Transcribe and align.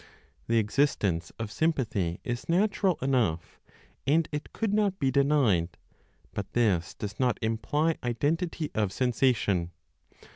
The 0.47 0.57
existence 0.57 1.31
of 1.37 1.51
sympathy 1.51 2.19
is 2.23 2.49
natural 2.49 2.97
enough, 3.03 3.59
and 4.07 4.27
it 4.31 4.51
could 4.51 4.73
not 4.73 4.97
be 4.97 5.11
denied; 5.11 5.77
but 6.33 6.53
this 6.53 6.95
does 6.95 7.19
not 7.19 7.37
imply 7.43 7.97
identity 8.03 8.71
of 8.73 8.91
sensation. 8.91 9.69